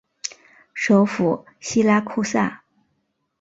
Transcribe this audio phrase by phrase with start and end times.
[0.73, 2.63] 首府锡拉库萨。